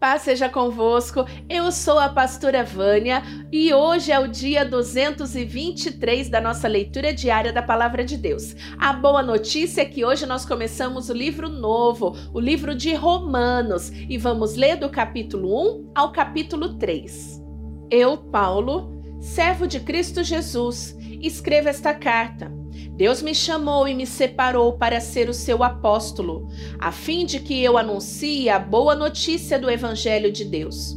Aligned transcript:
Paz 0.00 0.22
seja 0.22 0.48
convosco, 0.48 1.24
eu 1.48 1.72
sou 1.72 1.98
a 1.98 2.08
pastora 2.08 2.62
Vânia 2.62 3.20
e 3.50 3.74
hoje 3.74 4.12
é 4.12 4.18
o 4.20 4.28
dia 4.28 4.64
223 4.64 6.28
da 6.28 6.40
nossa 6.40 6.68
leitura 6.68 7.12
diária 7.12 7.52
da 7.52 7.62
Palavra 7.62 8.04
de 8.04 8.16
Deus. 8.16 8.54
A 8.78 8.92
boa 8.92 9.24
notícia 9.24 9.82
é 9.82 9.84
que 9.84 10.04
hoje 10.04 10.24
nós 10.24 10.46
começamos 10.46 11.08
o 11.08 11.12
livro 11.12 11.48
novo, 11.48 12.16
o 12.32 12.38
livro 12.38 12.76
de 12.76 12.94
Romanos, 12.94 13.90
e 13.90 14.16
vamos 14.16 14.54
ler 14.54 14.76
do 14.76 14.88
capítulo 14.88 15.80
1 15.80 15.90
ao 15.96 16.12
capítulo 16.12 16.78
3. 16.78 17.42
Eu, 17.90 18.18
Paulo, 18.18 19.02
servo 19.20 19.66
de 19.66 19.80
Cristo 19.80 20.22
Jesus, 20.22 20.96
escrevo 21.20 21.68
esta 21.68 21.92
carta 21.92 22.57
Deus 22.98 23.22
me 23.22 23.34
chamou 23.34 23.86
e 23.86 23.94
me 23.94 24.06
separou 24.06 24.72
para 24.72 25.00
ser 25.00 25.28
o 25.28 25.34
seu 25.34 25.62
apóstolo, 25.62 26.48
a 26.78 26.90
fim 26.90 27.24
de 27.24 27.38
que 27.38 27.62
eu 27.62 27.78
anuncie 27.78 28.48
a 28.48 28.58
boa 28.58 28.94
notícia 28.94 29.58
do 29.58 29.70
Evangelho 29.70 30.32
de 30.32 30.44
Deus. 30.44 30.96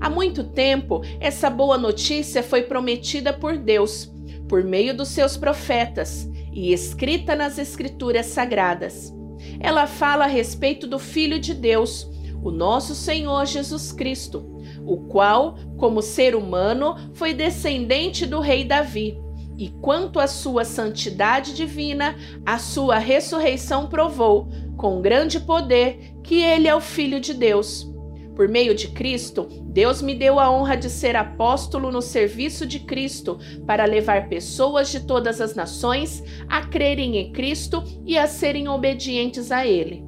Há 0.00 0.08
muito 0.08 0.44
tempo, 0.44 1.02
essa 1.18 1.50
boa 1.50 1.76
notícia 1.76 2.42
foi 2.42 2.62
prometida 2.62 3.32
por 3.32 3.56
Deus, 3.56 4.12
por 4.48 4.62
meio 4.62 4.96
dos 4.96 5.08
seus 5.08 5.36
profetas, 5.36 6.30
e 6.52 6.72
escrita 6.72 7.34
nas 7.34 7.58
Escrituras 7.58 8.26
Sagradas. 8.26 9.12
Ela 9.58 9.88
fala 9.88 10.24
a 10.24 10.28
respeito 10.28 10.86
do 10.86 11.00
Filho 11.00 11.40
de 11.40 11.52
Deus, 11.52 12.08
o 12.44 12.50
nosso 12.50 12.94
Senhor 12.94 13.44
Jesus 13.46 13.90
Cristo, 13.90 14.46
o 14.86 14.98
qual, 15.08 15.56
como 15.76 16.00
ser 16.00 16.36
humano, 16.36 16.94
foi 17.14 17.34
descendente 17.34 18.24
do 18.24 18.38
rei 18.38 18.64
Davi 18.64 19.23
e 19.56 19.68
quanto 19.80 20.18
à 20.18 20.26
sua 20.26 20.64
santidade 20.64 21.54
divina, 21.54 22.16
a 22.44 22.58
sua 22.58 22.98
ressurreição 22.98 23.86
provou, 23.86 24.48
com 24.76 25.00
grande 25.00 25.38
poder, 25.40 26.14
que 26.22 26.40
ele 26.42 26.66
é 26.66 26.74
o 26.74 26.80
Filho 26.80 27.20
de 27.20 27.32
Deus. 27.32 27.92
Por 28.34 28.48
meio 28.48 28.74
de 28.74 28.88
Cristo, 28.88 29.46
Deus 29.66 30.02
me 30.02 30.12
deu 30.12 30.40
a 30.40 30.50
honra 30.50 30.76
de 30.76 30.90
ser 30.90 31.14
apóstolo 31.14 31.92
no 31.92 32.02
serviço 32.02 32.66
de 32.66 32.80
Cristo, 32.80 33.38
para 33.64 33.84
levar 33.84 34.28
pessoas 34.28 34.90
de 34.90 35.00
todas 35.00 35.40
as 35.40 35.54
nações 35.54 36.22
a 36.48 36.66
crerem 36.66 37.16
em 37.16 37.32
Cristo 37.32 37.84
e 38.04 38.18
a 38.18 38.26
serem 38.26 38.68
obedientes 38.68 39.52
a 39.52 39.64
Ele. 39.64 40.04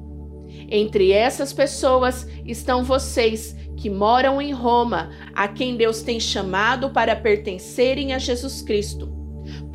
Entre 0.69 1.13
essas 1.13 1.53
pessoas 1.53 2.27
estão 2.45 2.83
vocês, 2.83 3.55
que 3.77 3.89
moram 3.89 4.41
em 4.41 4.51
Roma, 4.51 5.11
a 5.33 5.47
quem 5.47 5.77
Deus 5.77 6.01
tem 6.01 6.19
chamado 6.19 6.89
para 6.89 7.15
pertencerem 7.15 8.11
a 8.11 8.17
Jesus 8.17 8.61
Cristo. 8.61 9.16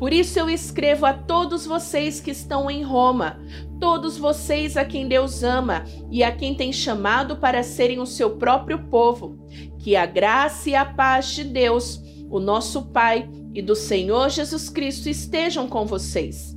Por 0.03 0.11
isso 0.11 0.37
eu 0.37 0.49
escrevo 0.49 1.05
a 1.05 1.13
todos 1.13 1.65
vocês 1.65 2.19
que 2.19 2.31
estão 2.31 2.69
em 2.69 2.83
Roma, 2.83 3.39
todos 3.79 4.17
vocês 4.17 4.75
a 4.75 4.83
quem 4.83 5.07
Deus 5.07 5.43
ama 5.43 5.85
e 6.11 6.21
a 6.25 6.29
quem 6.29 6.53
tem 6.53 6.73
chamado 6.73 7.37
para 7.37 7.63
serem 7.63 8.01
o 8.01 8.05
seu 8.05 8.31
próprio 8.31 8.79
povo, 8.89 9.39
que 9.79 9.95
a 9.95 10.05
graça 10.05 10.69
e 10.69 10.75
a 10.75 10.83
paz 10.83 11.27
de 11.27 11.45
Deus, 11.45 12.01
o 12.29 12.37
nosso 12.37 12.81
Pai 12.87 13.29
e 13.53 13.61
do 13.61 13.77
Senhor 13.77 14.29
Jesus 14.29 14.67
Cristo 14.67 15.07
estejam 15.07 15.69
com 15.69 15.85
vocês. 15.85 16.53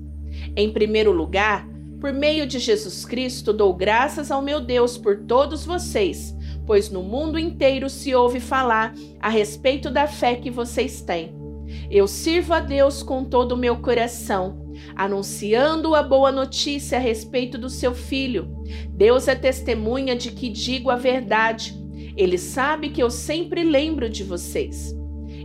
Em 0.57 0.73
primeiro 0.73 1.13
lugar, 1.13 1.69
por 2.01 2.13
meio 2.13 2.49
de 2.49 2.59
Jesus 2.59 3.05
Cristo, 3.05 3.53
dou 3.53 3.73
graças 3.73 4.33
ao 4.33 4.43
meu 4.43 4.61
Deus 4.61 4.99
por 4.99 5.19
todos 5.19 5.65
vocês, 5.65 6.35
pois 6.67 6.91
no 6.91 7.01
mundo 7.05 7.39
inteiro 7.39 7.89
se 7.89 8.13
ouve 8.13 8.41
falar 8.41 8.93
a 9.21 9.29
respeito 9.29 9.89
da 9.89 10.09
fé 10.09 10.35
que 10.35 10.51
vocês 10.51 11.01
têm. 11.01 11.46
Eu 11.91 12.07
sirvo 12.07 12.53
a 12.53 12.61
Deus 12.61 13.03
com 13.03 13.25
todo 13.25 13.53
o 13.53 13.57
meu 13.57 13.77
coração, 13.77 14.73
anunciando 14.95 15.95
a 15.95 16.03
boa 16.03 16.33
notícia 16.33 16.99
a 16.99 17.01
respeito 17.01 17.57
do 17.59 17.71
seu 17.71 17.95
filho. 17.95 18.65
Deus 18.91 19.29
é 19.29 19.35
testemunha 19.35 20.17
de 20.17 20.31
que 20.31 20.49
digo 20.49 20.91
a 20.91 20.97
verdade. 20.97 21.75
Ele 22.17 22.39
sabe 22.39 22.91
que 22.91 23.03
eu 23.03 23.11
sempre 23.11 23.63
lembro 23.63 24.09
de 24.09 24.25
vocês. 24.25 24.95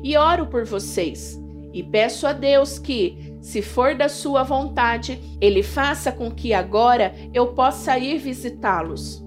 E 0.04 0.18
oro 0.18 0.48
por 0.48 0.66
vocês. 0.66 1.40
E 1.74 1.84
peço 1.84 2.28
a 2.28 2.34
Deus 2.34 2.80
que, 2.80 3.36
se 3.40 3.62
for 3.62 3.96
da 3.96 4.10
sua 4.10 4.44
vontade, 4.44 5.20
ele 5.40 5.64
faça 5.64 6.12
com 6.12 6.30
que 6.30 6.54
agora 6.54 7.14
eu 7.34 7.48
possa 7.54 7.98
ir 7.98 8.18
visitá-los. 8.18 9.24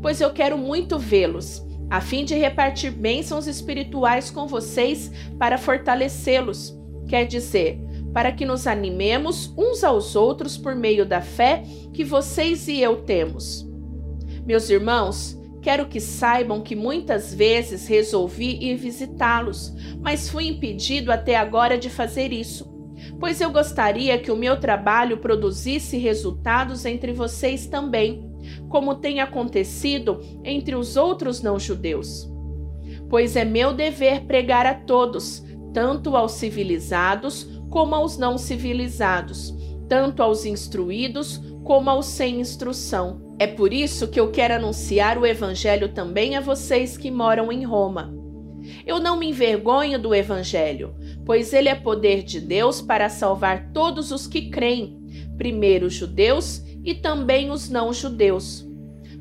Pois 0.00 0.20
eu 0.20 0.30
quero 0.30 0.56
muito 0.56 0.98
vê-los 0.98 1.69
a 1.90 2.00
fim 2.00 2.24
de 2.24 2.36
repartir 2.36 2.92
bênçãos 2.92 3.48
espirituais 3.48 4.30
com 4.30 4.46
vocês 4.46 5.10
para 5.36 5.58
fortalecê-los. 5.58 6.78
Quer 7.08 7.26
dizer, 7.26 7.80
para 8.14 8.30
que 8.30 8.46
nos 8.46 8.68
animemos 8.68 9.52
uns 9.58 9.82
aos 9.82 10.14
outros 10.14 10.56
por 10.56 10.76
meio 10.76 11.04
da 11.04 11.20
fé 11.20 11.64
que 11.92 12.04
vocês 12.04 12.68
e 12.68 12.80
eu 12.80 13.02
temos. 13.02 13.68
Meus 14.46 14.70
irmãos, 14.70 15.36
quero 15.60 15.86
que 15.88 16.00
saibam 16.00 16.60
que 16.60 16.76
muitas 16.76 17.34
vezes 17.34 17.88
resolvi 17.88 18.56
ir 18.62 18.76
visitá-los, 18.76 19.74
mas 20.00 20.28
fui 20.28 20.46
impedido 20.46 21.10
até 21.10 21.36
agora 21.36 21.76
de 21.76 21.90
fazer 21.90 22.32
isso, 22.32 22.70
pois 23.18 23.40
eu 23.40 23.50
gostaria 23.50 24.16
que 24.18 24.30
o 24.30 24.36
meu 24.36 24.58
trabalho 24.58 25.18
produzisse 25.18 25.98
resultados 25.98 26.84
entre 26.84 27.12
vocês 27.12 27.66
também 27.66 28.29
como 28.68 28.94
tem 28.94 29.20
acontecido 29.20 30.20
entre 30.44 30.74
os 30.74 30.96
outros 30.96 31.42
não-judeus. 31.42 32.30
Pois 33.08 33.36
é 33.36 33.44
meu 33.44 33.72
dever 33.72 34.22
pregar 34.22 34.66
a 34.66 34.74
todos, 34.74 35.44
tanto 35.72 36.16
aos 36.16 36.32
civilizados 36.32 37.48
como 37.68 37.94
aos 37.94 38.18
não 38.18 38.36
civilizados, 38.36 39.54
tanto 39.88 40.22
aos 40.22 40.44
instruídos 40.44 41.40
como 41.64 41.90
aos 41.90 42.06
sem 42.06 42.40
instrução. 42.40 43.34
É 43.38 43.46
por 43.46 43.72
isso 43.72 44.08
que 44.08 44.18
eu 44.18 44.30
quero 44.30 44.54
anunciar 44.54 45.16
o 45.18 45.26
Evangelho 45.26 45.88
também 45.88 46.36
a 46.36 46.40
vocês 46.40 46.96
que 46.96 47.10
moram 47.10 47.50
em 47.50 47.64
Roma. 47.64 48.14
Eu 48.86 49.00
não 49.00 49.18
me 49.18 49.28
envergonho 49.30 49.98
do 49.98 50.14
Evangelho, 50.14 50.94
pois 51.24 51.52
ele 51.52 51.68
é 51.68 51.74
poder 51.74 52.22
de 52.22 52.40
Deus 52.40 52.82
para 52.82 53.08
salvar 53.08 53.72
todos 53.72 54.10
os 54.10 54.26
que 54.26 54.50
creem, 54.50 55.00
primeiro 55.36 55.86
os 55.86 55.94
judeus 55.94 56.62
e 56.84 56.94
também 56.94 57.50
os 57.50 57.68
não-judeus. 57.68 58.66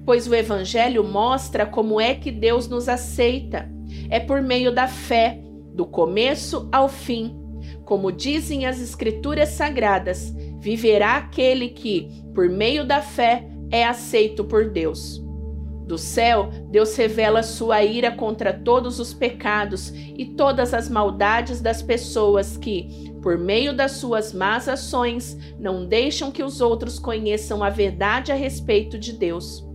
Pois 0.05 0.27
o 0.27 0.35
Evangelho 0.35 1.03
mostra 1.03 1.65
como 1.65 1.99
é 1.99 2.15
que 2.15 2.31
Deus 2.31 2.67
nos 2.67 2.89
aceita. 2.89 3.69
É 4.09 4.19
por 4.19 4.41
meio 4.41 4.73
da 4.73 4.87
fé, 4.87 5.39
do 5.73 5.85
começo 5.85 6.67
ao 6.71 6.89
fim. 6.89 7.37
Como 7.85 8.11
dizem 8.11 8.65
as 8.65 8.81
Escrituras 8.81 9.49
Sagradas, 9.49 10.33
viverá 10.59 11.17
aquele 11.17 11.69
que, 11.69 12.07
por 12.33 12.49
meio 12.49 12.85
da 12.85 13.01
fé, 13.01 13.47
é 13.71 13.85
aceito 13.85 14.43
por 14.43 14.69
Deus. 14.69 15.23
Do 15.85 15.97
céu, 15.97 16.51
Deus 16.69 16.95
revela 16.95 17.41
sua 17.41 17.83
ira 17.83 18.11
contra 18.11 18.53
todos 18.53 18.99
os 18.99 19.11
pecados 19.11 19.91
e 19.95 20.23
todas 20.37 20.71
as 20.71 20.87
maldades 20.87 21.61
das 21.61 21.81
pessoas 21.81 22.55
que, 22.57 23.08
por 23.21 23.37
meio 23.37 23.73
das 23.73 23.93
suas 23.93 24.33
más 24.33 24.67
ações, 24.67 25.37
não 25.59 25.85
deixam 25.85 26.31
que 26.31 26.43
os 26.43 26.61
outros 26.61 26.97
conheçam 26.97 27.63
a 27.63 27.69
verdade 27.69 28.31
a 28.31 28.35
respeito 28.35 28.97
de 28.97 29.13
Deus. 29.13 29.67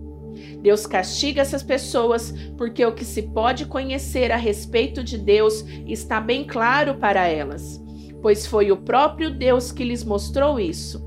Deus 0.61 0.85
castiga 0.87 1.41
essas 1.41 1.63
pessoas 1.63 2.33
porque 2.57 2.85
o 2.85 2.93
que 2.93 3.05
se 3.05 3.21
pode 3.21 3.65
conhecer 3.65 4.31
a 4.31 4.35
respeito 4.35 5.03
de 5.03 5.17
Deus 5.17 5.63
está 5.85 6.19
bem 6.19 6.43
claro 6.43 6.95
para 6.95 7.27
elas, 7.27 7.81
pois 8.21 8.45
foi 8.45 8.71
o 8.71 8.77
próprio 8.77 9.31
Deus 9.31 9.71
que 9.71 9.83
lhes 9.83 10.03
mostrou 10.03 10.59
isso. 10.59 11.05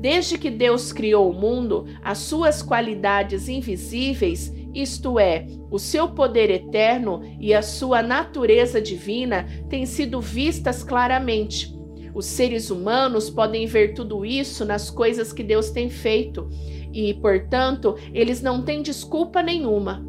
Desde 0.00 0.36
que 0.36 0.50
Deus 0.50 0.92
criou 0.92 1.30
o 1.30 1.34
mundo, 1.34 1.86
as 2.02 2.18
suas 2.18 2.62
qualidades 2.62 3.48
invisíveis 3.48 4.52
isto 4.74 5.18
é, 5.18 5.46
o 5.70 5.78
seu 5.78 6.08
poder 6.08 6.50
eterno 6.50 7.22
e 7.38 7.54
a 7.54 7.62
sua 7.62 8.02
natureza 8.02 8.80
divina 8.80 9.46
têm 9.68 9.86
sido 9.86 10.20
vistas 10.20 10.82
claramente. 10.82 11.72
Os 12.14 12.26
seres 12.26 12.70
humanos 12.70 13.30
podem 13.30 13.66
ver 13.66 13.94
tudo 13.94 14.24
isso 14.24 14.64
nas 14.64 14.90
coisas 14.90 15.32
que 15.32 15.42
Deus 15.42 15.70
tem 15.70 15.90
feito 15.90 16.48
e, 16.92 17.14
portanto, 17.14 17.96
eles 18.12 18.40
não 18.40 18.62
têm 18.62 18.82
desculpa 18.82 19.42
nenhuma. 19.42 20.06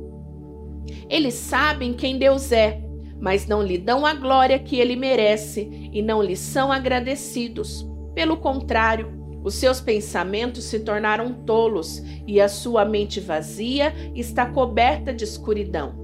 Eles 1.09 1.34
sabem 1.34 1.94
quem 1.94 2.17
Deus 2.17 2.52
é, 2.52 2.82
mas 3.20 3.47
não 3.47 3.64
lhe 3.64 3.78
dão 3.78 4.06
a 4.06 4.14
glória 4.14 4.59
que 4.59 4.78
ele 4.78 4.96
merece 4.96 5.90
e 5.91 6.02
não 6.02 6.22
lhe 6.22 6.35
são 6.35 6.72
agradecidos. 6.72 7.88
Pelo 8.14 8.38
contrário, 8.38 9.25
os 9.46 9.53
seus 9.53 9.80
pensamentos 9.80 10.64
se 10.64 10.80
tornaram 10.80 11.32
tolos 11.32 12.02
e 12.26 12.42
a 12.42 12.50
sua 12.50 12.84
mente 12.84 13.20
vazia 13.20 13.94
está 14.16 14.47
coberta 14.47 15.14
de 15.14 15.24
escuridão. 15.24 16.03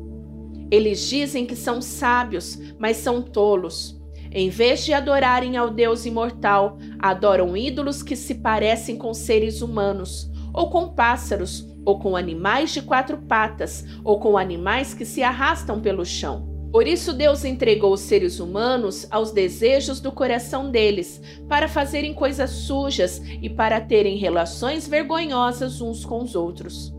Eles 0.70 1.10
dizem 1.10 1.48
que 1.48 1.56
são 1.56 1.82
sábios, 1.82 2.60
mas 2.78 2.98
são 2.98 3.20
tolos. 3.20 4.00
Em 4.32 4.48
vez 4.50 4.86
de 4.86 4.94
adorarem 4.94 5.58
ao 5.58 5.72
Deus 5.72 6.06
imortal, 6.06 6.78
adoram 7.00 7.58
ídolos 7.58 8.04
que 8.04 8.16
se 8.16 8.36
parecem 8.36 8.96
com 8.96 9.12
seres 9.12 9.64
humanos, 9.64 10.32
ou 10.54 10.70
com 10.70 10.90
pássaros, 10.90 11.68
ou 11.84 11.98
com 11.98 12.16
animais 12.16 12.72
de 12.72 12.84
quatro 12.84 13.18
patas, 13.18 13.84
ou 14.04 14.20
com 14.20 14.38
animais 14.38 14.94
que 14.94 15.04
se 15.04 15.24
arrastam 15.24 15.82
pelo 15.82 16.06
chão. 16.06 16.51
Por 16.72 16.88
isso, 16.88 17.12
Deus 17.12 17.44
entregou 17.44 17.94
os 17.94 18.00
seres 18.00 18.40
humanos 18.40 19.06
aos 19.12 19.32
desejos 19.32 20.00
do 20.00 20.12
coração 20.12 20.72
deles, 20.72 21.22
para 21.48 21.68
fazerem 21.68 22.14
coisas 22.14 22.50
sujas 22.50 23.22
e 23.42 23.50
para 23.50 23.82
terem 23.82 24.18
relações 24.18 24.88
vergonhosas 24.88 25.82
uns 25.82 26.06
com 26.06 26.24
os 26.24 26.34
outros. 26.34 26.94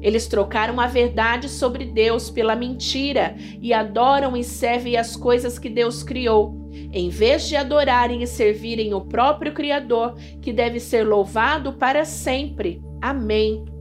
Eles 0.00 0.26
trocaram 0.26 0.80
a 0.80 0.86
verdade 0.86 1.48
sobre 1.48 1.84
Deus 1.86 2.28
pela 2.28 2.54
mentira 2.54 3.36
e 3.60 3.72
adoram 3.72 4.36
e 4.36 4.44
servem 4.44 4.96
as 4.96 5.16
coisas 5.16 5.58
que 5.58 5.68
Deus 5.68 6.02
criou, 6.02 6.54
em 6.92 7.08
vez 7.08 7.48
de 7.48 7.56
adorarem 7.56 8.22
e 8.22 8.26
servirem 8.26 8.92
o 8.92 9.00
próprio 9.00 9.52
Criador, 9.52 10.14
que 10.42 10.52
deve 10.52 10.78
ser 10.78 11.06
louvado 11.06 11.72
para 11.74 12.04
sempre. 12.04 12.82
Amém. 13.00 13.73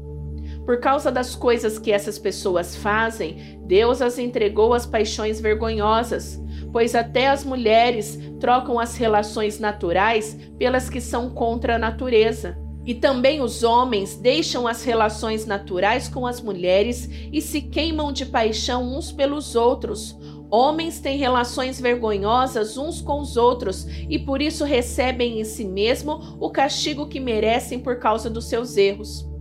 Por 0.65 0.79
causa 0.79 1.11
das 1.11 1.35
coisas 1.35 1.77
que 1.77 1.91
essas 1.91 2.17
pessoas 2.17 2.75
fazem, 2.75 3.59
Deus 3.65 4.01
as 4.01 4.17
entregou 4.17 4.73
às 4.73 4.85
paixões 4.85 5.41
vergonhosas, 5.41 6.41
pois 6.71 6.95
até 6.95 7.27
as 7.27 7.43
mulheres 7.43 8.17
trocam 8.39 8.79
as 8.79 8.95
relações 8.95 9.59
naturais 9.59 10.37
pelas 10.57 10.89
que 10.89 11.01
são 11.01 11.29
contra 11.29 11.75
a 11.75 11.79
natureza. 11.79 12.57
E 12.85 12.93
também 12.93 13.41
os 13.41 13.63
homens 13.63 14.15
deixam 14.15 14.67
as 14.67 14.83
relações 14.83 15.45
naturais 15.45 16.07
com 16.07 16.25
as 16.25 16.41
mulheres 16.41 17.09
e 17.31 17.41
se 17.41 17.61
queimam 17.61 18.11
de 18.11 18.25
paixão 18.25 18.83
uns 18.83 19.11
pelos 19.11 19.55
outros. 19.55 20.17
Homens 20.49 20.99
têm 20.99 21.17
relações 21.17 21.79
vergonhosas 21.79 22.77
uns 22.77 23.01
com 23.01 23.19
os 23.19 23.37
outros 23.37 23.87
e 24.09 24.19
por 24.19 24.41
isso 24.41 24.63
recebem 24.63 25.39
em 25.39 25.43
si 25.43 25.65
mesmo 25.65 26.37
o 26.39 26.49
castigo 26.49 27.07
que 27.07 27.19
merecem 27.19 27.79
por 27.79 27.97
causa 27.97 28.29
dos 28.29 28.45
seus 28.45 28.77
erros. 28.77 29.32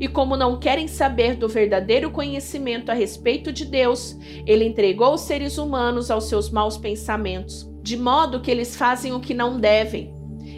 E 0.00 0.08
como 0.08 0.36
não 0.36 0.58
querem 0.58 0.88
saber 0.88 1.36
do 1.36 1.48
verdadeiro 1.48 2.10
conhecimento 2.10 2.90
a 2.90 2.94
respeito 2.94 3.52
de 3.52 3.64
Deus, 3.64 4.16
ele 4.46 4.64
entregou 4.64 5.14
os 5.14 5.22
seres 5.22 5.58
humanos 5.58 6.10
aos 6.10 6.24
seus 6.24 6.50
maus 6.50 6.76
pensamentos, 6.76 7.70
de 7.82 7.96
modo 7.96 8.40
que 8.40 8.50
eles 8.50 8.76
fazem 8.76 9.12
o 9.12 9.20
que 9.20 9.34
não 9.34 9.58
devem 9.58 10.16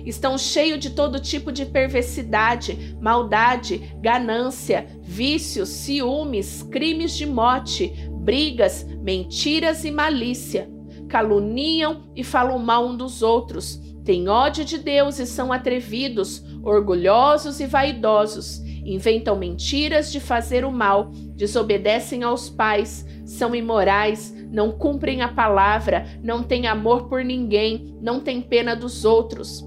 estão 0.09 0.38
cheios 0.38 0.79
de 0.79 0.91
todo 0.91 1.20
tipo 1.20 1.53
de 1.53 1.67
perversidade, 1.67 2.97
maldade, 3.00 3.94
ganância, 4.00 4.87
vícios, 5.03 5.69
ciúmes, 5.69 6.62
crimes 6.62 7.17
de 7.17 7.26
morte, 7.26 7.93
brigas, 8.11 8.85
mentiras 9.03 9.85
e 9.85 9.91
malícia. 9.91 10.70
Caluniam 11.09 12.05
e 12.15 12.23
falam 12.23 12.59
mal 12.59 12.87
um 12.87 12.97
dos 12.97 13.23
outros, 13.23 13.81
têm 14.08 14.26
ódio 14.26 14.64
de 14.64 14.78
Deus 14.78 15.19
e 15.19 15.26
são 15.26 15.52
atrevidos, 15.52 16.43
orgulhosos 16.62 17.60
e 17.60 17.66
vaidosos. 17.66 18.62
Inventam 18.82 19.37
mentiras 19.37 20.10
de 20.10 20.19
fazer 20.19 20.64
o 20.64 20.72
mal, 20.72 21.10
desobedecem 21.37 22.22
aos 22.22 22.49
pais, 22.49 23.05
são 23.26 23.55
imorais, 23.55 24.34
não 24.50 24.72
cumprem 24.72 25.20
a 25.20 25.28
palavra, 25.28 26.06
não 26.22 26.43
têm 26.43 26.66
amor 26.66 27.06
por 27.06 27.22
ninguém, 27.22 27.94
não 28.00 28.19
têm 28.19 28.40
pena 28.40 28.75
dos 28.75 29.05
outros. 29.05 29.62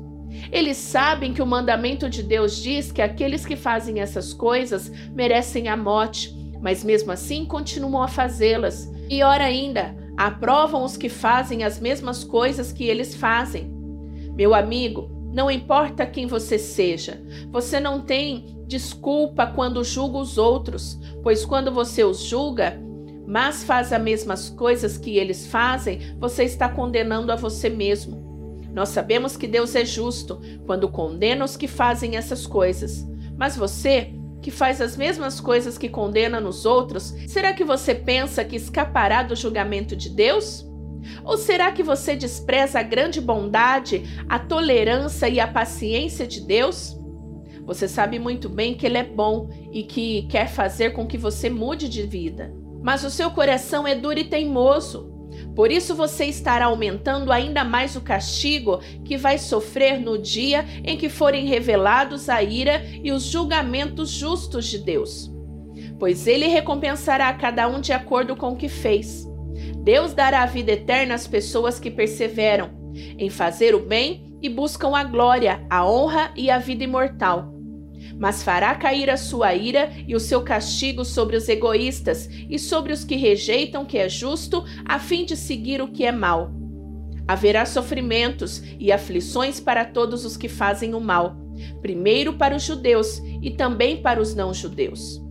Eles 0.52 0.78
sabem 0.78 1.36
que 1.36 1.42
o 1.44 1.46
mandamento 1.46 2.10
de 2.10 2.24
Deus 2.24 2.60
diz 2.60 2.92
que 2.92 3.04
aqueles 3.04 3.46
que 3.46 3.56
fazem 3.56 4.00
essas 4.00 4.34
coisas 4.34 4.92
merecem 5.14 5.68
a 5.68 5.78
morte, 5.78 6.36
mas 6.60 6.84
mesmo 6.84 7.12
assim 7.12 7.46
continuam 7.46 8.02
a 8.02 8.08
fazê-las. 8.08 8.92
Ora 9.24 9.44
ainda, 9.44 9.96
aprovam 10.18 10.84
os 10.84 10.98
que 10.98 11.10
fazem 11.10 11.64
as 11.64 11.80
mesmas 11.80 12.24
coisas 12.24 12.72
que 12.72 12.86
eles 12.86 13.14
fazem. 13.14 13.81
Meu 14.36 14.54
amigo, 14.54 15.10
não 15.34 15.50
importa 15.50 16.06
quem 16.06 16.28
você 16.28 16.58
seja, 16.58 17.22
você 17.52 17.80
não 17.80 18.02
tem 18.02 18.64
desculpa 18.68 19.48
quando 19.48 19.84
julga 19.84 20.18
os 20.18 20.38
outros, 20.38 21.00
pois 21.24 21.46
quando 21.46 21.72
você 21.72 22.04
os 22.04 22.24
julga, 22.24 22.80
mas 23.28 23.64
faz 23.64 23.94
as 23.94 24.02
mesmas 24.02 24.50
coisas 24.50 24.98
que 24.98 25.18
eles 25.18 25.48
fazem, 25.48 26.16
você 26.20 26.44
está 26.44 26.68
condenando 26.68 27.32
a 27.32 27.36
você 27.36 27.70
mesmo. 27.70 28.22
Nós 28.74 28.90
sabemos 28.90 29.36
que 29.36 29.48
Deus 29.48 29.76
é 29.76 29.84
justo 29.86 30.40
quando 30.66 30.90
condena 30.90 31.44
os 31.44 31.58
que 31.58 31.68
fazem 31.68 32.16
essas 32.16 32.48
coisas. 32.48 33.06
Mas 33.38 33.56
você, 33.56 34.14
que 34.42 34.52
faz 34.52 34.82
as 34.82 34.96
mesmas 34.96 35.40
coisas 35.40 35.78
que 35.78 35.90
condena 35.90 36.40
nos 36.40 36.66
outros, 36.66 37.14
será 37.28 37.54
que 37.54 37.64
você 37.64 37.94
pensa 37.94 38.44
que 38.44 38.56
escapará 38.56 39.24
do 39.24 39.36
julgamento 39.36 39.96
de 39.96 40.10
Deus? 40.10 40.66
Ou 41.24 41.38
será 41.38 41.72
que 41.72 41.84
você 41.84 42.16
despreza 42.16 42.80
a 42.80 42.84
grande 42.84 43.20
bondade, 43.20 44.04
a 44.28 44.40
tolerância 44.40 45.28
e 45.28 45.40
a 45.40 45.48
paciência 45.48 46.28
de 46.28 46.42
Deus? 46.42 46.98
Você 47.66 47.88
sabe 47.88 48.20
muito 48.20 48.50
bem 48.50 48.74
que 48.74 48.86
Ele 48.86 48.98
é 48.98 49.04
bom 49.04 49.50
e 49.72 49.84
que 49.84 50.24
quer 50.24 50.48
fazer 50.48 50.92
com 50.92 51.06
que 51.06 51.18
você 51.18 51.50
mude 51.50 51.88
de 51.88 52.04
vida. 52.04 52.54
Mas 52.82 53.04
o 53.04 53.10
seu 53.10 53.30
coração 53.32 53.88
é 53.88 53.96
duro 53.96 54.20
e 54.20 54.24
teimoso. 54.24 55.12
Por 55.56 55.72
isso 55.72 55.96
você 55.96 56.26
estará 56.26 56.66
aumentando 56.66 57.32
ainda 57.32 57.64
mais 57.64 57.96
o 57.96 58.02
castigo 58.02 58.80
que 59.06 59.18
vai 59.18 59.38
sofrer 59.38 60.00
no 60.00 60.18
dia 60.18 60.66
em 60.84 60.98
que 60.98 61.10
forem 61.10 61.46
revelados 61.46 62.30
a 62.30 62.42
ira 62.42 62.84
e 63.04 63.12
os 63.12 63.24
julgamentos 63.24 64.10
justos 64.10 64.66
de 64.66 64.80
Deus. 64.80 65.32
Pois 66.00 66.26
ele 66.26 66.48
recompensará 66.48 67.30
a 67.30 67.34
cada 67.34 67.68
um 67.68 67.80
de 67.80 67.94
acordo 67.94 68.36
com 68.36 68.50
o 68.50 68.56
que 68.56 68.68
fez. 68.68 69.31
Deus 69.84 70.14
dará 70.14 70.44
a 70.44 70.48
vida 70.48 70.72
eterna 70.72 71.16
às 71.16 71.28
pessoas 71.28 71.80
que 71.80 71.90
perseveram 71.90 72.70
em 73.18 73.30
fazer 73.30 73.74
o 73.74 73.80
bem 73.80 74.38
e 74.42 74.50
buscam 74.50 74.96
a 74.96 75.04
glória, 75.04 75.66
a 75.70 75.90
honra 75.90 76.32
e 76.36 76.50
a 76.50 76.58
vida 76.58 76.84
imortal 76.84 77.52
mas 78.18 78.44
fará 78.44 78.76
cair 78.76 79.10
a 79.10 79.18
sua 79.18 79.54
ira 79.54 79.92
e 80.08 80.16
o 80.16 80.20
seu 80.20 80.42
castigo 80.44 81.04
sobre 81.04 81.36
os 81.36 81.48
egoístas 81.48 82.30
e 82.50 82.58
sobre 82.58 82.94
os 82.94 83.04
que 83.04 83.16
rejeitam 83.16 83.84
o 83.84 83.86
que 83.86 83.98
é 83.98 84.10
justo, 84.10 84.64
a 84.86 85.00
fim 85.00 85.26
de 85.26 85.36
seguir 85.36 85.82
o 85.82 85.88
que 85.88 86.06
é 86.06 86.12
mal. 86.12 86.52
Haverá 87.28 87.66
sofrimentos 87.66 88.62
e 88.80 88.92
aflições 88.92 89.60
para 89.60 89.86
todos 89.86 90.26
os 90.26 90.36
que 90.36 90.50
fazem 90.50 90.94
o 90.94 91.00
mal, 91.00 91.38
primeiro 91.82 92.34
para 92.34 92.56
os 92.56 92.64
judeus 92.64 93.22
e 93.42 93.52
também 93.52 94.02
para 94.02 94.22
os 94.22 94.36
não-judeus. 94.36 95.22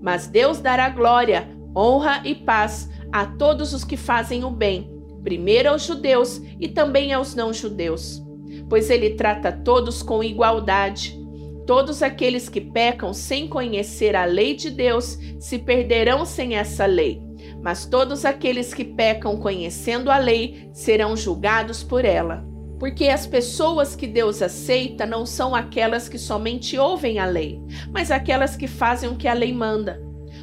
Mas 0.00 0.26
Deus 0.26 0.60
dará 0.60 0.88
glória, 0.88 1.48
honra 1.76 2.22
e 2.24 2.34
paz 2.34 2.90
a 3.12 3.26
todos 3.26 3.72
os 3.72 3.84
que 3.84 3.96
fazem 3.96 4.44
o 4.44 4.50
bem, 4.50 4.90
primeiro 5.22 5.70
aos 5.70 5.82
judeus 5.84 6.40
e 6.60 6.68
também 6.68 7.12
aos 7.12 7.34
não-judeus, 7.34 8.22
pois 8.68 8.90
ele 8.90 9.10
trata 9.10 9.50
todos 9.52 10.02
com 10.02 10.22
igualdade. 10.22 11.20
Todos 11.66 12.00
aqueles 12.02 12.48
que 12.48 12.60
pecam 12.60 13.12
sem 13.12 13.48
conhecer 13.48 14.14
a 14.14 14.24
lei 14.24 14.54
de 14.54 14.70
Deus 14.70 15.18
se 15.40 15.58
perderão 15.58 16.24
sem 16.24 16.54
essa 16.54 16.86
lei, 16.86 17.20
mas 17.60 17.86
todos 17.86 18.24
aqueles 18.24 18.72
que 18.72 18.84
pecam 18.84 19.36
conhecendo 19.36 20.10
a 20.10 20.18
lei 20.18 20.70
serão 20.72 21.16
julgados 21.16 21.82
por 21.82 22.04
ela. 22.04 22.46
Porque 22.78 23.08
as 23.08 23.26
pessoas 23.26 23.96
que 23.96 24.06
Deus 24.06 24.42
aceita 24.42 25.06
não 25.06 25.24
são 25.24 25.54
aquelas 25.54 26.08
que 26.08 26.18
somente 26.18 26.78
ouvem 26.78 27.18
a 27.18 27.24
lei, 27.24 27.60
mas 27.90 28.10
aquelas 28.10 28.54
que 28.54 28.68
fazem 28.68 29.08
o 29.08 29.16
que 29.16 29.26
a 29.26 29.32
lei 29.32 29.52
manda. 29.52 30.00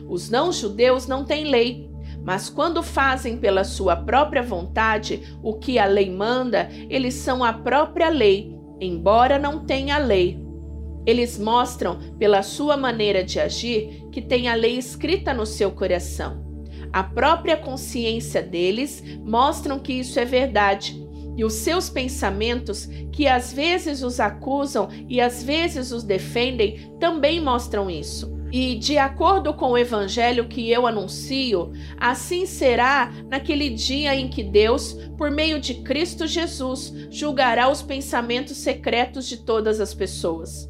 Os 0.09 0.29
não-judeus 0.29 1.07
não 1.07 1.23
têm 1.23 1.45
lei, 1.45 1.89
mas 2.23 2.49
quando 2.49 2.81
fazem 2.81 3.37
pela 3.37 3.63
sua 3.63 3.95
própria 3.95 4.41
vontade 4.41 5.37
o 5.43 5.53
que 5.53 5.77
a 5.77 5.85
lei 5.85 6.09
manda, 6.09 6.69
eles 6.89 7.13
são 7.15 7.43
a 7.43 7.51
própria 7.51 8.09
lei, 8.09 8.55
embora 8.79 9.37
não 9.37 9.65
tenha 9.65 9.97
lei. 9.97 10.41
Eles 11.05 11.37
mostram, 11.37 11.99
pela 12.17 12.41
sua 12.41 12.77
maneira 12.77 13.23
de 13.23 13.39
agir, 13.39 14.07
que 14.11 14.21
tem 14.21 14.47
a 14.47 14.55
lei 14.55 14.77
escrita 14.77 15.33
no 15.33 15.45
seu 15.45 15.71
coração. 15.71 16.41
A 16.93 17.03
própria 17.03 17.57
consciência 17.57 18.41
deles 18.41 19.03
mostram 19.23 19.79
que 19.79 19.93
isso 19.93 20.19
é 20.19 20.25
verdade. 20.25 21.03
E 21.35 21.43
os 21.43 21.53
seus 21.53 21.89
pensamentos, 21.89 22.85
que 23.11 23.27
às 23.27 23.51
vezes 23.51 24.03
os 24.03 24.19
acusam 24.19 24.87
e 25.09 25.19
às 25.19 25.43
vezes 25.43 25.91
os 25.91 26.03
defendem, 26.03 26.95
também 26.99 27.41
mostram 27.41 27.89
isso. 27.89 28.32
E, 28.53 28.75
de 28.75 28.99
acordo 28.99 29.51
com 29.51 29.71
o 29.71 29.77
evangelho 29.79 30.47
que 30.47 30.69
eu 30.69 30.85
anuncio, 30.85 31.71
assim 31.97 32.45
será 32.45 33.11
naquele 33.27 33.71
dia 33.71 34.15
em 34.15 34.27
que 34.27 34.43
Deus, 34.43 34.93
por 35.17 35.31
meio 35.31 35.59
de 35.59 35.81
Cristo 35.81 36.27
Jesus, 36.27 36.93
julgará 37.09 37.67
os 37.67 37.81
pensamentos 37.81 38.57
secretos 38.57 39.27
de 39.27 39.37
todas 39.37 39.79
as 39.79 39.95
pessoas. 39.95 40.69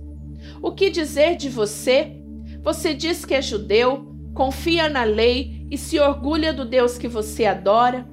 O 0.62 0.72
que 0.72 0.90
dizer 0.90 1.36
de 1.36 1.50
você? 1.50 2.14
Você 2.62 2.94
diz 2.94 3.26
que 3.26 3.34
é 3.34 3.42
judeu, 3.42 4.16
confia 4.34 4.88
na 4.88 5.04
lei 5.04 5.68
e 5.70 5.78
se 5.78 6.00
orgulha 6.00 6.54
do 6.54 6.64
Deus 6.64 6.98
que 6.98 7.10
você 7.10 7.44
adora. 7.46 8.08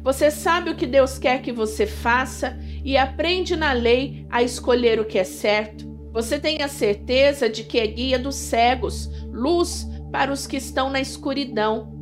Você 0.00 0.30
sabe 0.30 0.70
o 0.70 0.76
que 0.76 0.86
Deus 0.86 1.18
quer 1.18 1.42
que 1.42 1.50
você 1.50 1.88
faça 1.88 2.56
e 2.84 2.96
aprende 2.96 3.56
na 3.56 3.72
lei 3.72 4.24
a 4.30 4.44
escolher 4.44 5.00
o 5.00 5.04
que 5.04 5.18
é 5.18 5.24
certo. 5.24 5.87
Você 6.18 6.36
tem 6.36 6.62
a 6.62 6.68
certeza 6.68 7.48
de 7.48 7.62
que 7.62 7.78
é 7.78 7.86
guia 7.86 8.18
dos 8.18 8.34
cegos, 8.34 9.08
luz 9.32 9.86
para 10.10 10.32
os 10.32 10.48
que 10.48 10.56
estão 10.56 10.90
na 10.90 11.00
escuridão, 11.00 11.92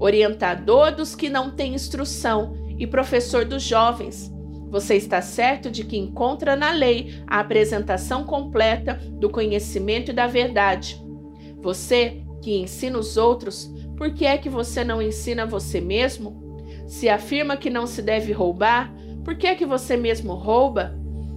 orientador 0.00 0.96
dos 0.96 1.14
que 1.14 1.28
não 1.28 1.50
têm 1.50 1.74
instrução 1.74 2.56
e 2.78 2.86
professor 2.86 3.44
dos 3.44 3.62
jovens. 3.62 4.32
Você 4.70 4.94
está 4.94 5.20
certo 5.20 5.70
de 5.70 5.84
que 5.84 5.98
encontra 5.98 6.56
na 6.56 6.72
lei 6.72 7.22
a 7.26 7.38
apresentação 7.38 8.24
completa 8.24 8.94
do 8.94 9.28
conhecimento 9.28 10.10
e 10.10 10.14
da 10.14 10.26
verdade. 10.26 10.98
Você 11.60 12.22
que 12.40 12.56
ensina 12.56 12.98
os 12.98 13.18
outros, 13.18 13.70
por 13.94 14.14
que 14.14 14.24
é 14.24 14.38
que 14.38 14.48
você 14.48 14.84
não 14.84 15.02
ensina 15.02 15.44
você 15.44 15.82
mesmo? 15.82 16.66
Se 16.88 17.10
afirma 17.10 17.58
que 17.58 17.68
não 17.68 17.86
se 17.86 18.00
deve 18.00 18.32
roubar, 18.32 18.90
por 19.22 19.36
que 19.36 19.46
é 19.46 19.54
que 19.54 19.66
você 19.66 19.98
mesmo 19.98 20.32
rouba? 20.32 20.95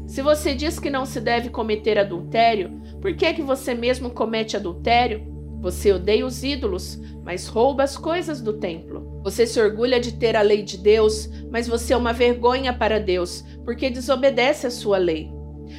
Se 0.10 0.24
você 0.24 0.56
diz 0.56 0.80
que 0.80 0.90
não 0.90 1.06
se 1.06 1.22
deve 1.22 1.52
cometer 1.52 2.00
adultério, 2.00 2.82
por 3.00 3.16
que 3.16 3.28
é 3.28 3.32
que 3.32 3.44
você 3.44 3.76
mesmo 3.76 4.10
comete 4.10 4.58
adultério? 4.58 5.24
Você 5.62 5.92
odeia 5.92 6.26
os 6.26 6.44
ídolos, 6.44 7.00
mas 7.24 7.46
rouba 7.46 7.84
as 7.84 7.96
coisas 7.96 8.42
do 8.42 8.54
templo. 8.54 9.22
Você 9.24 9.46
se 9.46 9.62
orgulha 9.62 10.00
de 10.00 10.14
ter 10.14 10.36
a 10.36 10.42
lei 10.42 10.64
de 10.64 10.80
Deus, 10.80 11.30
mas 11.52 11.68
você 11.68 11.94
é 11.94 11.98
uma 11.98 12.12
vergonha 12.12 12.74
para 12.74 13.00
Deus, 13.00 13.46
porque 13.64 13.92
desobedece 13.92 14.66
a 14.66 14.72
sua 14.72 14.98
lei. 14.98 15.30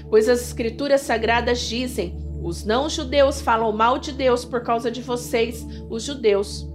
Pois 0.08 0.28
as 0.28 0.40
Escrituras 0.42 1.00
Sagradas 1.00 1.62
dizem: 1.62 2.16
os 2.40 2.64
não-judeus 2.64 3.40
falam 3.40 3.72
mal 3.72 3.98
de 3.98 4.12
Deus 4.12 4.44
por 4.44 4.62
causa 4.62 4.92
de 4.92 5.02
vocês, 5.02 5.66
os 5.90 6.04
judeus. 6.04 6.70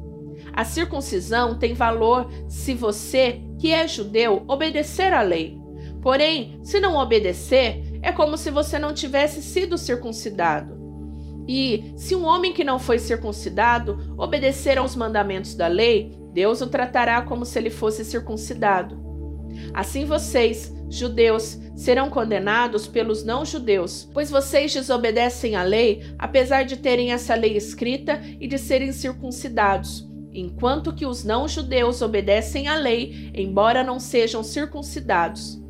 A 0.51 0.65
circuncisão 0.65 1.57
tem 1.57 1.74
valor 1.74 2.29
se 2.50 2.74
você, 2.74 3.39
que 3.57 3.71
é 3.71 3.88
judeu, 3.88 4.43
obedecer 4.45 5.13
à 5.13 5.21
lei. 5.21 5.63
Porém, 6.05 6.59
se 6.62 6.79
não 6.79 6.97
obedecer, 6.97 7.81
é 8.00 8.12
como 8.12 8.38
se 8.38 8.51
você 8.51 8.77
não 8.77 8.93
tivesse 8.93 9.41
sido 9.41 9.75
circuncidado. 9.75 10.77
E 11.47 11.95
se 11.97 12.15
um 12.15 12.25
homem 12.25 12.53
que 12.53 12.63
não 12.63 12.77
foi 12.77 13.00
circuncidado 13.00 14.13
obedecer 14.15 14.77
aos 14.77 14.95
mandamentos 14.95 15.55
da 15.55 15.65
lei, 15.65 16.15
Deus 16.31 16.62
o 16.62 16.67
tratará 16.67 17.24
como 17.24 17.43
se 17.43 17.57
ele 17.57 17.71
fosse 17.71 18.05
circuncidado. 18.05 19.03
Assim 19.74 20.05
vocês, 20.05 20.71
judeus, 20.91 21.59
serão 21.75 22.07
condenados 22.07 22.85
pelos 22.85 23.25
não-judeus, 23.25 24.07
pois 24.13 24.29
vocês 24.29 24.71
desobedecem 24.71 25.55
à 25.55 25.63
lei, 25.63 26.03
apesar 26.19 26.65
de 26.65 26.77
terem 26.77 27.13
essa 27.13 27.33
lei 27.33 27.57
escrita 27.57 28.21
e 28.39 28.47
de 28.47 28.59
serem 28.59 28.91
circuncidados, 28.91 30.07
enquanto 30.31 30.93
que 30.93 31.07
os 31.07 31.24
não-judeus 31.24 32.03
obedecem 32.03 32.67
à 32.67 32.75
lei, 32.75 33.31
embora 33.33 33.83
não 33.83 34.00
sejam 34.00 34.43
circuncidados. 34.43 35.64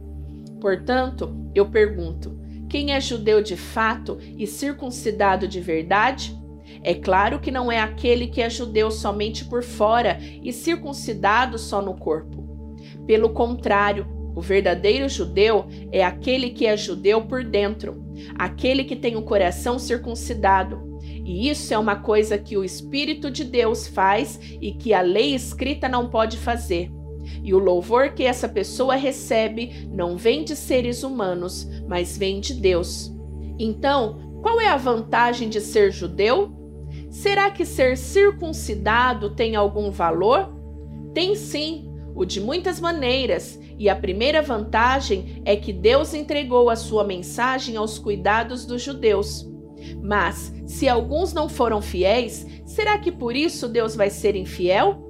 Portanto, 0.66 1.52
eu 1.54 1.68
pergunto: 1.68 2.40
quem 2.68 2.92
é 2.92 3.00
judeu 3.00 3.40
de 3.40 3.56
fato 3.56 4.18
e 4.36 4.48
circuncidado 4.48 5.48
de 5.48 5.62
verdade? 5.62 6.36
É 6.82 6.96
claro 6.96 7.40
que 7.40 7.52
não 7.52 7.72
é 7.72 7.80
aquele 7.80 8.26
que 8.26 8.42
é 8.42 8.50
judeu 8.50 8.90
somente 8.90 9.46
por 9.46 9.62
fora 9.62 10.18
e 10.42 10.52
circuncidado 10.52 11.60
só 11.60 11.84
no 11.84 11.96
corpo. 11.96 12.76
Pelo 13.06 13.30
contrário, 13.30 14.08
o 14.36 14.42
verdadeiro 14.42 15.08
judeu 15.08 15.68
é 15.92 16.04
aquele 16.04 16.50
que 16.50 16.66
é 16.66 16.76
judeu 16.76 17.22
por 17.22 17.44
dentro, 17.44 18.04
aquele 18.34 18.86
que 18.86 18.96
tem 18.96 19.16
o 19.16 19.22
coração 19.22 19.78
circuncidado. 19.78 21.00
E 21.04 21.48
isso 21.48 21.76
é 21.76 21.78
uma 21.78 21.98
coisa 21.98 22.40
que 22.40 22.58
o 22.58 22.64
Espírito 22.64 23.30
de 23.30 23.44
Deus 23.44 23.88
faz 23.88 24.40
e 24.60 24.72
que 24.72 24.96
a 24.96 25.02
lei 25.02 25.36
escrita 25.36 25.88
não 25.88 26.10
pode 26.10 26.38
fazer. 26.38 26.92
E 27.44 27.54
o 27.54 27.60
louvor 27.60 28.14
que 28.14 28.24
essa 28.24 28.48
pessoa 28.48 28.96
recebe 28.96 29.88
não 29.92 30.18
vem 30.18 30.44
de 30.44 30.56
seres 30.56 31.04
humanos, 31.04 31.68
mas 31.88 32.18
vem 32.18 32.40
de 32.40 32.54
Deus. 32.54 33.14
Então, 33.58 34.40
qual 34.42 34.60
é 34.60 34.68
a 34.68 34.78
vantagem 34.78 35.50
de 35.50 35.62
ser 35.62 35.92
judeu? 35.92 36.52
Será 37.10 37.50
que 37.50 37.66
ser 37.66 37.98
circuncidado 37.98 39.32
tem 39.32 39.56
algum 39.56 39.90
valor? 39.90 40.54
Tem 41.14 41.36
sim, 41.36 41.90
o 42.14 42.26
de 42.26 42.40
muitas 42.40 42.80
maneiras, 42.80 43.60
e 43.78 43.90
a 43.90 43.96
primeira 43.96 44.42
vantagem 44.42 45.42
é 45.46 45.56
que 45.56 45.74
Deus 45.74 46.14
entregou 46.14 46.70
a 46.70 46.76
sua 46.76 47.04
mensagem 47.04 47.76
aos 47.76 48.00
cuidados 48.00 48.66
dos 48.66 48.82
judeus. 48.82 49.46
Mas, 50.02 50.54
se 50.66 50.88
alguns 50.88 51.34
não 51.34 51.50
foram 51.50 51.82
fiéis, 51.82 52.46
será 52.66 52.98
que 52.98 53.12
por 53.12 53.36
isso 53.36 53.68
Deus 53.68 53.96
vai 53.96 54.10
ser 54.10 54.36
infiel? 54.36 55.04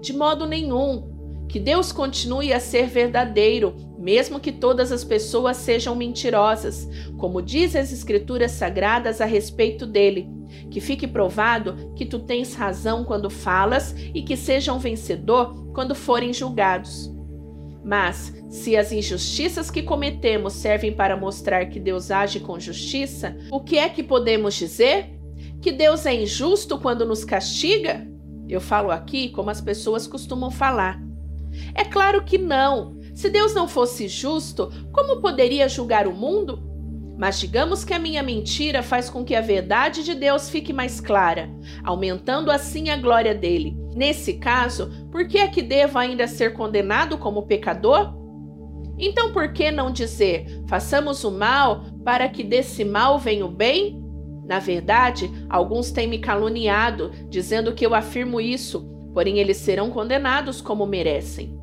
De 0.00 0.12
modo 0.12 0.46
nenhum. 0.46 1.11
Que 1.52 1.60
Deus 1.60 1.92
continue 1.92 2.50
a 2.50 2.58
ser 2.58 2.86
verdadeiro, 2.86 3.76
mesmo 3.98 4.40
que 4.40 4.50
todas 4.50 4.90
as 4.90 5.04
pessoas 5.04 5.58
sejam 5.58 5.94
mentirosas, 5.94 6.88
como 7.18 7.42
diz 7.42 7.76
as 7.76 7.92
Escrituras 7.92 8.52
Sagradas 8.52 9.20
a 9.20 9.26
respeito 9.26 9.86
dele. 9.86 10.30
Que 10.70 10.80
fique 10.80 11.06
provado 11.06 11.92
que 11.94 12.06
tu 12.06 12.20
tens 12.20 12.54
razão 12.54 13.04
quando 13.04 13.28
falas 13.28 13.94
e 14.14 14.22
que 14.22 14.34
seja 14.34 14.72
um 14.72 14.78
vencedor 14.78 15.70
quando 15.74 15.94
forem 15.94 16.32
julgados. 16.32 17.14
Mas, 17.84 18.32
se 18.48 18.74
as 18.74 18.90
injustiças 18.90 19.70
que 19.70 19.82
cometemos 19.82 20.54
servem 20.54 20.90
para 20.90 21.18
mostrar 21.18 21.66
que 21.66 21.78
Deus 21.78 22.10
age 22.10 22.40
com 22.40 22.58
justiça, 22.58 23.36
o 23.50 23.60
que 23.60 23.76
é 23.76 23.90
que 23.90 24.02
podemos 24.02 24.54
dizer? 24.54 25.10
Que 25.60 25.70
Deus 25.70 26.06
é 26.06 26.14
injusto 26.14 26.78
quando 26.78 27.04
nos 27.04 27.26
castiga? 27.26 28.08
Eu 28.48 28.60
falo 28.60 28.90
aqui 28.90 29.28
como 29.28 29.50
as 29.50 29.60
pessoas 29.60 30.06
costumam 30.06 30.50
falar. 30.50 31.11
É 31.74 31.84
claro 31.84 32.24
que 32.24 32.38
não. 32.38 32.96
Se 33.14 33.28
Deus 33.28 33.54
não 33.54 33.68
fosse 33.68 34.08
justo, 34.08 34.70
como 34.92 35.20
poderia 35.20 35.68
julgar 35.68 36.06
o 36.06 36.14
mundo? 36.14 36.62
Mas 37.18 37.38
digamos 37.38 37.84
que 37.84 37.94
a 37.94 37.98
minha 37.98 38.22
mentira 38.22 38.82
faz 38.82 39.08
com 39.08 39.24
que 39.24 39.34
a 39.34 39.40
verdade 39.40 40.02
de 40.02 40.14
Deus 40.14 40.48
fique 40.48 40.72
mais 40.72 41.00
clara, 41.00 41.50
aumentando 41.84 42.50
assim 42.50 42.88
a 42.88 42.96
glória 42.96 43.34
dele. 43.34 43.76
Nesse 43.94 44.34
caso, 44.34 44.90
por 45.10 45.28
que 45.28 45.38
é 45.38 45.46
que 45.46 45.62
devo 45.62 45.98
ainda 45.98 46.26
ser 46.26 46.54
condenado 46.54 47.18
como 47.18 47.46
pecador? 47.46 48.14
Então, 48.98 49.32
por 49.32 49.52
que 49.52 49.70
não 49.70 49.92
dizer, 49.92 50.62
façamos 50.66 51.22
o 51.24 51.30
mal 51.30 51.84
para 52.04 52.28
que 52.28 52.42
desse 52.42 52.84
mal 52.84 53.18
venha 53.18 53.44
o 53.44 53.50
bem? 53.50 54.00
Na 54.46 54.58
verdade, 54.58 55.30
alguns 55.48 55.90
têm 55.90 56.08
me 56.08 56.18
caluniado, 56.18 57.10
dizendo 57.28 57.72
que 57.72 57.86
eu 57.86 57.94
afirmo 57.94 58.40
isso, 58.40 58.91
porém 59.12 59.38
eles 59.38 59.56
serão 59.58 59.90
condenados 59.90 60.60
como 60.60 60.86
merecem. 60.86 61.60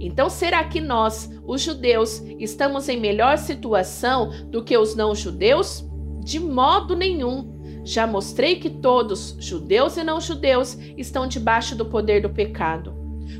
Então, 0.00 0.28
será 0.28 0.64
que 0.64 0.80
nós, 0.80 1.30
os 1.46 1.60
judeus, 1.62 2.22
estamos 2.38 2.88
em 2.88 2.98
melhor 2.98 3.38
situação 3.38 4.30
do 4.50 4.62
que 4.62 4.76
os 4.76 4.94
não-judeus? 4.94 5.84
De 6.24 6.38
modo 6.38 6.94
nenhum. 6.96 7.54
Já 7.84 8.06
mostrei 8.06 8.56
que 8.56 8.68
todos, 8.68 9.36
judeus 9.38 9.96
e 9.96 10.02
não-judeus, 10.02 10.76
estão 10.96 11.26
debaixo 11.26 11.76
do 11.76 11.86
poder 11.86 12.20
do 12.20 12.30
pecado. 12.30 12.94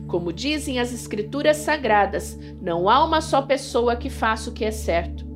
Como 0.06 0.32
dizem 0.32 0.78
as 0.78 0.92
Escrituras 0.92 1.58
Sagradas, 1.58 2.38
não 2.60 2.88
há 2.88 3.04
uma 3.04 3.20
só 3.20 3.42
pessoa 3.42 3.96
que 3.96 4.08
faça 4.08 4.50
o 4.50 4.52
que 4.52 4.64
é 4.64 4.70
certo. 4.70 5.26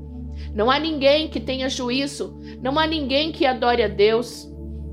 Não 0.55 0.71
há 0.71 0.79
ninguém 0.79 1.29
que 1.29 1.41
tenha 1.41 1.69
juízo, 1.69 2.39
não 2.63 2.79
há 2.79 2.87
ninguém 2.87 3.33
que 3.33 3.47
adore 3.47 3.83
a 3.83 3.89
Deus. 3.89 4.49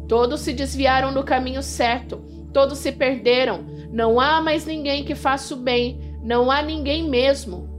Todos 0.08 0.42
se 0.42 0.54
desviaram 0.54 1.14
do 1.14 1.24
caminho 1.24 1.62
certo, 1.62 2.24
todos 2.54 2.80
se 2.80 2.92
perderam. 2.92 3.66
Não 3.92 4.20
há 4.20 4.42
mais 4.42 4.66
ninguém 4.66 5.04
que 5.04 5.16
faça 5.16 5.54
o 5.54 5.58
bem, 5.58 6.18
não 6.24 6.52
há 6.52 6.62
ninguém 6.62 7.08
mesmo. 7.08 7.70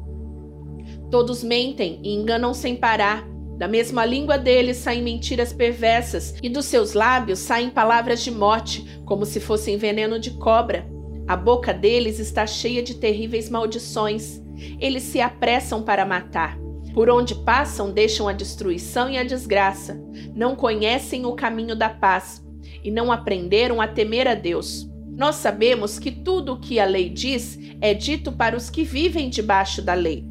Todos 1.10 1.42
mentem 1.42 2.00
e 2.02 2.14
enganam 2.14 2.52
sem 2.54 2.76
parar. 2.76 3.26
Da 3.56 3.66
mesma 3.66 4.04
língua 4.04 4.38
deles 4.38 4.76
saem 4.76 5.02
mentiras 5.02 5.52
perversas, 5.52 6.36
e 6.42 6.48
dos 6.48 6.66
seus 6.66 6.92
lábios 6.92 7.40
saem 7.40 7.70
palavras 7.70 8.22
de 8.22 8.30
morte, 8.30 9.00
como 9.04 9.26
se 9.26 9.40
fossem 9.40 9.76
veneno 9.76 10.18
de 10.18 10.30
cobra. 10.32 10.86
A 11.26 11.36
boca 11.36 11.74
deles 11.74 12.18
está 12.18 12.46
cheia 12.46 12.82
de 12.82 12.94
terríveis 12.94 13.50
maldições. 13.50 14.40
Eles 14.80 15.02
se 15.02 15.20
apressam 15.20 15.82
para 15.82 16.06
matar. 16.06 16.56
Por 16.94 17.10
onde 17.10 17.34
passam, 17.34 17.92
deixam 17.92 18.28
a 18.28 18.32
destruição 18.32 19.10
e 19.10 19.18
a 19.18 19.24
desgraça. 19.24 20.00
Não 20.34 20.56
conhecem 20.56 21.26
o 21.26 21.34
caminho 21.34 21.76
da 21.76 21.88
paz 21.88 22.42
e 22.82 22.90
não 22.90 23.10
aprenderam 23.10 23.80
a 23.80 23.88
temer 23.88 24.26
a 24.26 24.34
Deus. 24.34 24.88
Nós 25.18 25.36
sabemos 25.36 25.98
que 25.98 26.12
tudo 26.12 26.52
o 26.52 26.60
que 26.60 26.78
a 26.78 26.84
lei 26.84 27.08
diz 27.08 27.58
é 27.80 27.92
dito 27.92 28.30
para 28.30 28.56
os 28.56 28.70
que 28.70 28.84
vivem 28.84 29.28
debaixo 29.28 29.82
da 29.82 29.94
lei. 29.94 30.24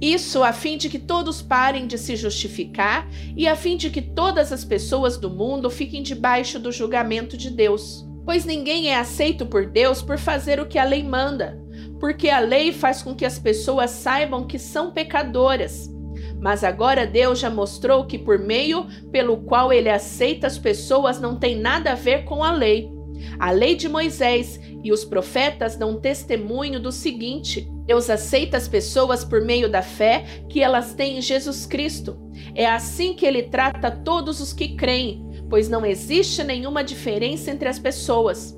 Isso 0.00 0.42
a 0.42 0.52
fim 0.52 0.78
de 0.78 0.88
que 0.88 0.98
todos 0.98 1.42
parem 1.42 1.86
de 1.86 1.98
se 1.98 2.16
justificar 2.16 3.06
e 3.36 3.46
a 3.46 3.54
fim 3.54 3.76
de 3.76 3.90
que 3.90 4.00
todas 4.00 4.50
as 4.50 4.64
pessoas 4.64 5.18
do 5.18 5.28
mundo 5.28 5.68
fiquem 5.68 6.02
debaixo 6.02 6.58
do 6.58 6.72
julgamento 6.72 7.36
de 7.36 7.50
Deus. 7.50 8.06
Pois 8.24 8.44
ninguém 8.44 8.88
é 8.88 8.96
aceito 8.96 9.44
por 9.44 9.66
Deus 9.66 10.00
por 10.00 10.18
fazer 10.18 10.58
o 10.58 10.66
que 10.66 10.78
a 10.78 10.84
lei 10.84 11.02
manda, 11.02 11.60
porque 11.98 12.30
a 12.30 12.38
lei 12.38 12.72
faz 12.72 13.02
com 13.02 13.14
que 13.14 13.26
as 13.26 13.38
pessoas 13.38 13.90
saibam 13.90 14.46
que 14.46 14.58
são 14.58 14.90
pecadoras. 14.90 15.90
Mas 16.40 16.64
agora 16.64 17.06
Deus 17.06 17.38
já 17.38 17.50
mostrou 17.50 18.06
que 18.06 18.18
por 18.18 18.38
meio 18.38 18.86
pelo 19.12 19.38
qual 19.38 19.72
ele 19.72 19.88
aceita 19.88 20.46
as 20.46 20.58
pessoas 20.58 21.20
não 21.20 21.36
tem 21.36 21.56
nada 21.56 21.92
a 21.92 21.94
ver 21.94 22.24
com 22.24 22.42
a 22.42 22.52
lei 22.52 22.90
a 23.38 23.50
lei 23.50 23.74
de 23.74 23.88
Moisés 23.88 24.60
e 24.82 24.92
os 24.92 25.04
profetas 25.04 25.76
dão 25.76 26.00
testemunho 26.00 26.80
do 26.80 26.90
seguinte: 26.90 27.68
Deus 27.86 28.08
aceita 28.08 28.56
as 28.56 28.68
pessoas 28.68 29.24
por 29.24 29.42
meio 29.42 29.68
da 29.68 29.82
fé 29.82 30.24
que 30.48 30.62
elas 30.62 30.94
têm 30.94 31.18
em 31.18 31.22
Jesus 31.22 31.66
Cristo. 31.66 32.18
É 32.54 32.66
assim 32.66 33.14
que 33.14 33.26
ele 33.26 33.44
trata 33.44 33.90
todos 33.90 34.40
os 34.40 34.52
que 34.52 34.76
creem, 34.76 35.26
pois 35.48 35.68
não 35.68 35.84
existe 35.84 36.42
nenhuma 36.42 36.82
diferença 36.82 37.50
entre 37.50 37.68
as 37.68 37.78
pessoas. 37.78 38.56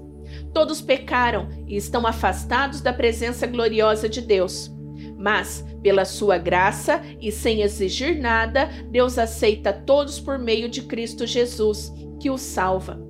Todos 0.52 0.80
pecaram 0.80 1.48
e 1.66 1.76
estão 1.76 2.06
afastados 2.06 2.80
da 2.80 2.92
presença 2.92 3.46
gloriosa 3.46 4.08
de 4.08 4.20
Deus. 4.20 4.70
Mas, 5.22 5.64
pela 5.80 6.04
sua 6.04 6.36
graça 6.36 7.00
e 7.20 7.30
sem 7.30 7.62
exigir 7.62 8.20
nada, 8.20 8.68
Deus 8.90 9.18
aceita 9.18 9.72
todos 9.72 10.18
por 10.18 10.36
meio 10.36 10.68
de 10.68 10.82
Cristo 10.82 11.24
Jesus, 11.24 11.92
que 12.18 12.28
os 12.28 12.40
salva. 12.40 13.00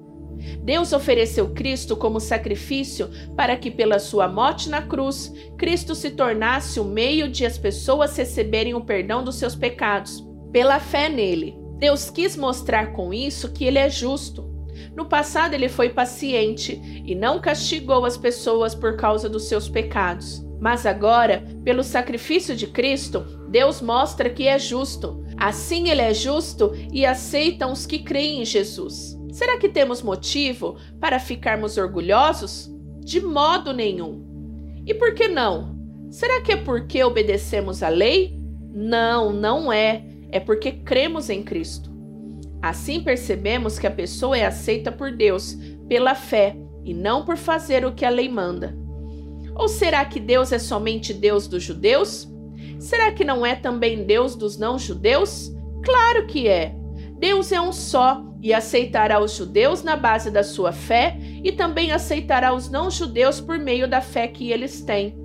Deus 0.62 0.92
ofereceu 0.92 1.54
Cristo 1.54 1.96
como 1.96 2.20
sacrifício 2.20 3.08
para 3.34 3.56
que, 3.56 3.70
pela 3.70 3.98
sua 3.98 4.28
morte 4.28 4.68
na 4.68 4.82
cruz, 4.82 5.32
Cristo 5.56 5.94
se 5.94 6.10
tornasse 6.10 6.78
o 6.78 6.84
meio 6.84 7.30
de 7.30 7.46
as 7.46 7.56
pessoas 7.56 8.14
receberem 8.14 8.74
o 8.74 8.84
perdão 8.84 9.24
dos 9.24 9.36
seus 9.36 9.54
pecados, 9.54 10.22
pela 10.52 10.78
fé 10.78 11.08
nele. 11.08 11.56
Deus 11.78 12.10
quis 12.10 12.36
mostrar 12.36 12.92
com 12.92 13.14
isso 13.14 13.52
que 13.52 13.64
ele 13.64 13.78
é 13.78 13.88
justo. 13.88 14.52
No 14.94 15.06
passado, 15.06 15.54
ele 15.54 15.70
foi 15.70 15.88
paciente 15.88 16.78
e 17.06 17.14
não 17.14 17.40
castigou 17.40 18.04
as 18.04 18.18
pessoas 18.18 18.74
por 18.74 18.96
causa 18.98 19.30
dos 19.30 19.44
seus 19.44 19.66
pecados. 19.66 20.44
Mas 20.62 20.86
agora, 20.86 21.44
pelo 21.64 21.82
sacrifício 21.82 22.54
de 22.54 22.68
Cristo, 22.68 23.24
Deus 23.50 23.82
mostra 23.82 24.30
que 24.30 24.46
é 24.46 24.60
justo. 24.60 25.26
Assim, 25.36 25.88
ele 25.88 26.00
é 26.00 26.14
justo 26.14 26.70
e 26.92 27.04
aceita 27.04 27.66
os 27.66 27.84
que 27.84 27.98
creem 27.98 28.42
em 28.42 28.44
Jesus. 28.44 29.18
Será 29.32 29.58
que 29.58 29.68
temos 29.68 30.02
motivo 30.02 30.76
para 31.00 31.18
ficarmos 31.18 31.76
orgulhosos? 31.76 32.70
De 33.00 33.20
modo 33.20 33.72
nenhum. 33.72 34.24
E 34.86 34.94
por 34.94 35.14
que 35.14 35.26
não? 35.26 35.76
Será 36.12 36.40
que 36.40 36.52
é 36.52 36.56
porque 36.56 37.02
obedecemos 37.02 37.82
a 37.82 37.88
lei? 37.88 38.38
Não, 38.72 39.32
não 39.32 39.72
é. 39.72 40.04
É 40.30 40.38
porque 40.38 40.70
cremos 40.70 41.28
em 41.28 41.42
Cristo. 41.42 41.90
Assim 42.62 43.02
percebemos 43.02 43.80
que 43.80 43.86
a 43.88 43.90
pessoa 43.90 44.38
é 44.38 44.46
aceita 44.46 44.92
por 44.92 45.10
Deus 45.10 45.58
pela 45.88 46.14
fé 46.14 46.56
e 46.84 46.94
não 46.94 47.24
por 47.24 47.36
fazer 47.36 47.84
o 47.84 47.90
que 47.90 48.04
a 48.04 48.10
lei 48.10 48.28
manda. 48.28 48.80
Ou 49.54 49.68
será 49.68 50.04
que 50.04 50.18
Deus 50.18 50.52
é 50.52 50.58
somente 50.58 51.12
Deus 51.12 51.46
dos 51.46 51.62
judeus? 51.62 52.28
Será 52.78 53.12
que 53.12 53.24
não 53.24 53.44
é 53.44 53.54
também 53.54 54.04
Deus 54.04 54.34
dos 54.34 54.58
não-judeus? 54.58 55.52
Claro 55.84 56.26
que 56.26 56.48
é. 56.48 56.74
Deus 57.18 57.52
é 57.52 57.60
um 57.60 57.72
só 57.72 58.24
e 58.42 58.52
aceitará 58.52 59.20
os 59.20 59.36
judeus 59.36 59.82
na 59.82 59.96
base 59.96 60.30
da 60.30 60.42
sua 60.42 60.72
fé 60.72 61.16
e 61.44 61.52
também 61.52 61.92
aceitará 61.92 62.52
os 62.52 62.68
não-judeus 62.68 63.40
por 63.40 63.58
meio 63.58 63.86
da 63.86 64.00
fé 64.00 64.26
que 64.26 64.50
eles 64.50 64.82
têm. 64.82 65.16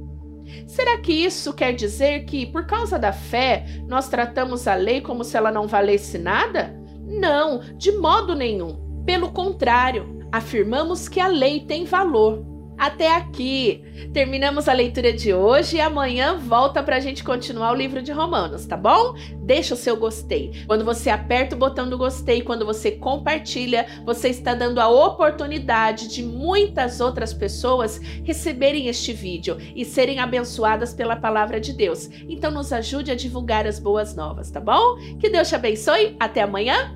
Será 0.67 0.97
que 0.99 1.11
isso 1.11 1.53
quer 1.53 1.73
dizer 1.73 2.25
que, 2.25 2.45
por 2.45 2.65
causa 2.65 2.99
da 2.99 3.11
fé, 3.11 3.65
nós 3.87 4.07
tratamos 4.07 4.67
a 4.67 4.75
lei 4.75 5.01
como 5.01 5.23
se 5.23 5.35
ela 5.35 5.51
não 5.51 5.67
valesse 5.67 6.17
nada? 6.17 6.75
Não, 7.05 7.59
de 7.77 7.91
modo 7.93 8.35
nenhum. 8.35 9.03
Pelo 9.05 9.31
contrário, 9.31 10.19
afirmamos 10.31 11.07
que 11.07 11.19
a 11.19 11.27
lei 11.27 11.61
tem 11.61 11.85
valor. 11.85 12.45
Até 12.77 13.15
aqui. 13.15 13.83
Terminamos 14.13 14.67
a 14.67 14.73
leitura 14.73 15.11
de 15.11 15.33
hoje 15.33 15.77
e 15.77 15.81
amanhã 15.81 16.37
volta 16.37 16.83
para 16.83 16.97
a 16.97 16.99
gente 16.99 17.23
continuar 17.23 17.71
o 17.71 17.75
livro 17.75 18.01
de 18.01 18.11
Romanos, 18.11 18.65
tá 18.65 18.77
bom? 18.77 19.15
Deixa 19.43 19.73
o 19.73 19.77
seu 19.77 19.97
gostei. 19.97 20.63
Quando 20.67 20.85
você 20.85 21.09
aperta 21.09 21.55
o 21.55 21.59
botão 21.59 21.89
do 21.89 21.97
gostei, 21.97 22.41
quando 22.41 22.65
você 22.65 22.91
compartilha, 22.91 23.87
você 24.05 24.29
está 24.29 24.53
dando 24.53 24.79
a 24.79 24.87
oportunidade 24.87 26.07
de 26.07 26.21
muitas 26.23 27.01
outras 27.01 27.33
pessoas 27.33 27.99
receberem 28.23 28.87
este 28.87 29.11
vídeo 29.11 29.57
e 29.75 29.83
serem 29.83 30.19
abençoadas 30.19 30.93
pela 30.93 31.15
palavra 31.15 31.59
de 31.59 31.73
Deus. 31.73 32.09
Então 32.29 32.51
nos 32.51 32.71
ajude 32.71 33.11
a 33.11 33.15
divulgar 33.15 33.65
as 33.65 33.79
boas 33.79 34.15
novas, 34.15 34.51
tá 34.51 34.59
bom? 34.59 34.97
Que 35.19 35.29
Deus 35.29 35.49
te 35.49 35.55
abençoe. 35.55 36.15
Até 36.19 36.41
amanhã. 36.41 36.95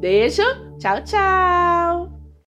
Beijo. 0.00 0.42
Tchau, 0.78 1.04
tchau. 1.04 2.19